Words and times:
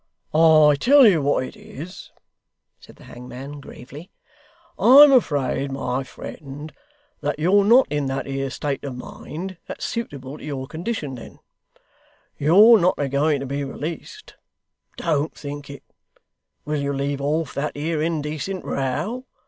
'I 0.33 0.77
tell 0.79 1.05
you 1.05 1.21
what 1.21 1.43
it 1.43 1.55
is,' 1.55 2.11
said 2.79 2.95
the 2.95 3.03
hangman, 3.03 3.59
gravely; 3.59 4.09
'I'm 4.79 5.11
afraid, 5.11 5.71
my 5.71 6.03
friend, 6.03 6.73
that 7.21 7.37
you're 7.37 7.63
not 7.63 7.85
in 7.91 8.07
that 8.07 8.25
'ere 8.25 8.49
state 8.49 8.83
of 8.83 8.95
mind 8.95 9.57
that's 9.67 9.85
suitable 9.85 10.39
to 10.39 10.43
your 10.43 10.65
condition, 10.65 11.13
then; 11.13 11.37
you're 12.35 12.79
not 12.79 12.95
a 12.97 13.07
going 13.07 13.41
to 13.41 13.45
be 13.45 13.63
released: 13.63 14.33
don't 14.97 15.35
think 15.37 15.69
it 15.69 15.83
Will 16.65 16.81
you 16.81 16.93
leave 16.93 17.21
off 17.21 17.53
that 17.53 17.73
'ere 17.75 18.01
indecent 18.01 18.65
row? 18.65 19.27